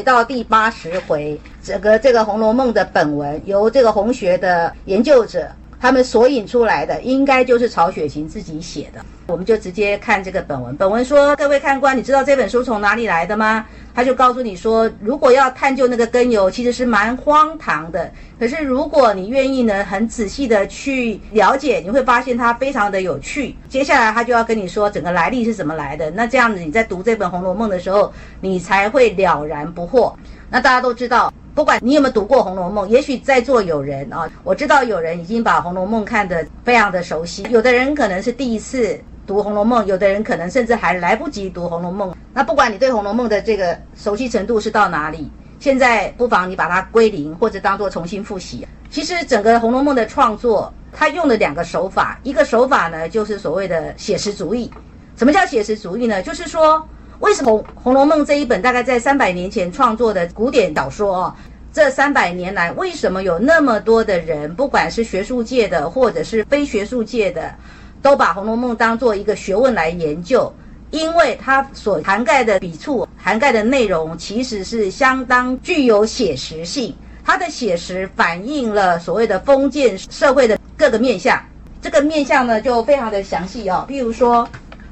[0.00, 5.46] 回到第八十回，这个这个《红楼梦》的本文由这个红学的研究者
[5.80, 9.00] 他们索引出来的，应该就是曹雪芹自己写的。
[9.26, 10.76] 我们就直接看这个本文。
[10.76, 18.12] 本文说：“各位看官，你知道这本书从哪里来的吗？”他就告诉你说：“如果要探究那个根由，其实是蛮荒唐的。
[18.38, 23.54] 可是如果你愿意呢，很仔细的去了解，你会发现它非常的有趣。
[23.68, 26.10] 接下来他就要跟你说整个来历是怎么来的。
[26.10, 30.12] 那这样子你在读这本《红楼梦》的时候，你才会了然不惑。
[30.50, 42.10] 那大家都知道，不管你有没有读过《红楼梦》，也许在座有人啊，我知道有人已经把《红楼梦》看得非常的熟悉，有的人可能是第一次。”读《红楼梦》，有的人可能甚至还来不及读《红楼梦》。
[42.34, 48.66] 那不管你对《红楼梦》的这个熟悉程度是到哪里，现在不妨你把它归零，或者当做重新复习。
[48.90, 54.68] 其实整个《红楼梦》的创作，它用了两个手法，一个手法呢就是所谓的写实主义。
[55.16, 56.20] 什么叫写实主义呢？
[56.20, 56.84] 就是说，
[57.20, 61.34] 为什么《红楼梦》这一本大概在三百年前创作的古典小说哦，
[61.70, 67.54] 这三百年来为什么有那么多的人，不管是学术界的或者是非学术界的？
[68.00, 70.50] 都把《红楼梦》当做一个学问来研究，
[70.90, 76.96] 因为它所涵盖的笔触、涵盖的内容，其实是相当具有写实性。
[77.22, 81.38] 它的写实反映了所谓的封建社会的各个面相。
[81.82, 83.86] 这个面相呢，就非常的详细哦。
[83.86, 84.48] 譬如说，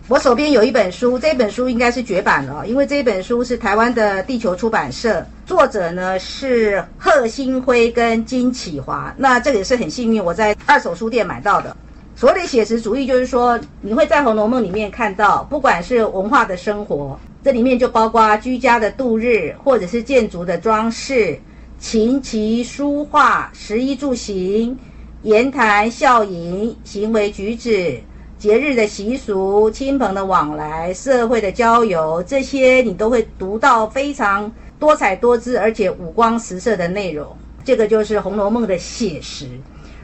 [0.08, 9.14] 我手边有一本书，这本书应该是绝版了，因为这本书是台湾的地球出版社，作者呢是贺新辉跟金启华。
[9.18, 11.76] 那这个也是很幸运，我在二手书店买到的。
[12.16, 21.38] 所谓的写实主义，就是说你会在《红楼梦》里面看到，不管是文化的生活，这里面就包括居家的度日，或者是建筑的装饰、
[21.78, 24.74] 琴棋书画、食衣住行、
[25.20, 28.00] 言谈笑吟、行为举止、
[28.38, 37.36] 节日的习俗、亲朋的往来、社会的交友，这些你都会读到非常多彩多姿，而且五光十色的内容。
[37.64, 39.48] 这个就是《红楼梦》的写实。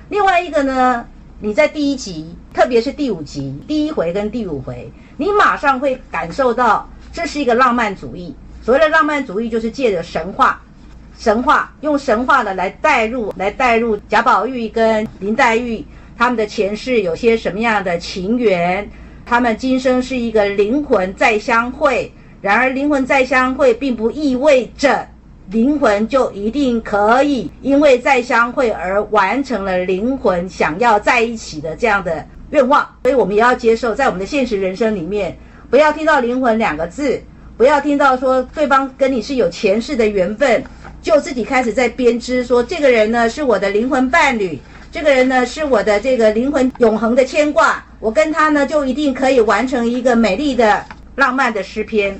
[0.08, 1.06] 另外一个呢？
[1.38, 8.34] 你在第一集，特别是第五集第一回跟第五回，你马上会感受到这是一个浪漫主义。
[8.62, 10.60] 所谓的浪漫主义，就是借着神话，
[11.18, 15.84] 神话用神话的来带入，来带入贾宝玉跟林黛玉
[16.16, 18.88] 他们的前世有些什么样的情缘，
[19.26, 22.12] 他们今生是一个灵魂再相会。
[22.40, 25.08] 然而灵魂再相会，并不意味着。
[25.50, 35.36] 灵魂就一定可以因为再相会而完成了灵魂想要在一起的这样的愿望，所以我们也要接受，在我们的现实人生里面，
[35.68, 37.22] 不要听到灵魂两个字，
[37.58, 40.64] 不要听到说对方跟你是有前世的缘分，
[41.02, 44.58] 就自己开始在编织说这个人呢是我的灵魂伴侣，
[44.94, 50.84] 这个人呢是我的这个灵魂永恒的牵挂，我跟他呢就一定可以完成一个美丽的
[51.16, 52.16] 浪漫的诗篇。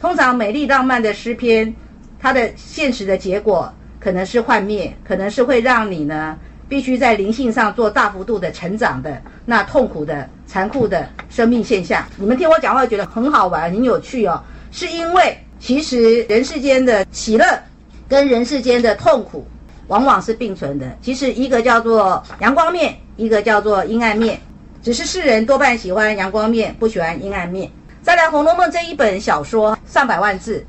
[0.00, 1.72] 通常美丽浪漫的诗篇。
[2.18, 6.36] 它的现实的结果可能是幻灭，可能是会让你呢
[6.68, 12.04] 必须在灵性上做大幅度的成长的那痛苦的、残酷的生命现象。
[12.16, 17.46] 你们听我讲话觉得很好玩、很有趣哦，是因为其实人世间的喜乐
[18.08, 19.46] 跟人世间的痛苦
[19.88, 20.96] 往往是并存的。
[21.00, 24.40] 其实一个叫做阳光面，一个叫做阴暗面，
[24.82, 27.70] 只是世人多半喜欢阳光面，不喜欢阴暗面。
[28.02, 30.64] 再来，《红楼梦》这一本小说上百万字。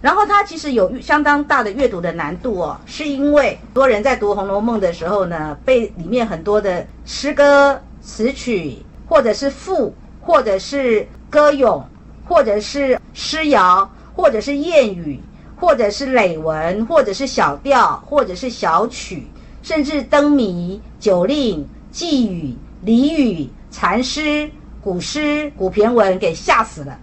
[0.00, 8.78] 然后它其实有相当大的阅读的难度哦，是因为多人在读《红楼梦》的时候呢，被里面很多的诗歌词曲，
[9.08, 11.84] 或者是赋，或者是歌咏，
[12.24, 15.20] 或者是诗谣，或者是谚语，
[15.58, 19.26] 或者是累文，或者是小调，或者是小曲，
[19.62, 24.48] 甚至灯谜、酒令、寄语、俚语、禅诗、
[24.80, 26.98] 古诗、古骈文给吓死了。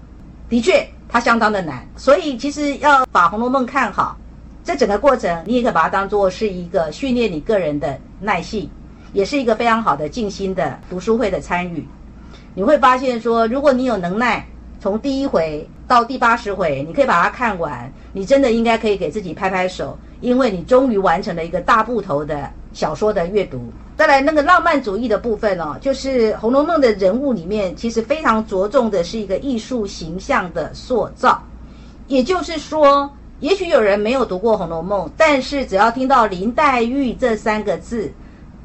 [0.49, 0.87] 的确。
[1.07, 4.17] 它相当的难，所以其实要把《红楼梦》看好，
[4.65, 8.69] 这整个过程你也可以把它当做是一个训练你个人的耐性，
[9.13, 11.87] 也是一个非常好的静心的读书会的参与。
[12.53, 14.45] 你会发现说，如果你有能耐，
[14.79, 23.59] 从第一回到第八十回，你可以把它看完，你真的应该可以给自己拍拍手，因为你终于完成了一个大部头的小说的阅读。
[23.97, 31.41] 再来那个浪漫主义的部分哦，就是《红楼梦》的人物里面，其实非常着重的是一个艺术形象的塑造。
[32.07, 38.11] 也就是说，也许有人没有读过《红楼梦》，但是只要听到林黛玉这三个字，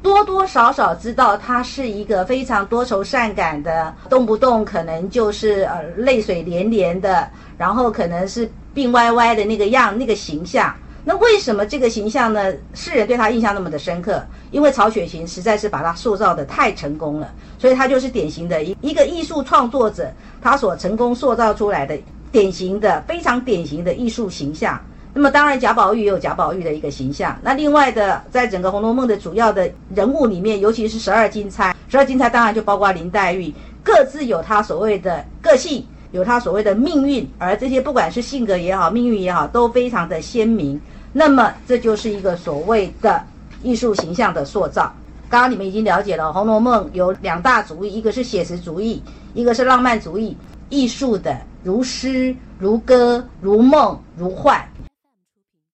[0.01, 10.73] 多多少少知道她是一个非常多愁善感的，动不动可能就是呃泪水连连的，然后可能是病歪歪的那个样那个形象。
[11.03, 12.53] 那为什么这个形象呢？
[12.75, 14.23] 世人对他印象那么的深刻？
[14.51, 20.11] 因为曹雪芹实在是把他塑造的太成功了，所以他就是典型的一一个艺术创作者，
[20.41, 21.97] 他所成功塑造出来的
[22.31, 24.79] 典型的非常典型的艺术形象，
[25.13, 27.37] 那么当然贾宝玉也有贾宝玉的一个形象。
[27.41, 33.53] 那另外的，在整个《红楼梦》的主要的人物里面，尤其是十二金钗，十二金钗当然就包括林黛玉，
[33.83, 40.79] 各自有她所谓的个性，有她所谓的命运，而这些不管是性格也好，命运也好，都非常的鲜明。
[41.11, 43.21] 那么这就是一个所谓的
[43.61, 44.93] 艺术形象的塑造。
[45.29, 49.03] 刚刚你们已经了解了，《红楼梦》有两大主义，一个是写实主义，
[49.33, 50.37] 一个是浪漫主义。
[50.69, 54.65] 艺术的如诗如歌如梦如幻。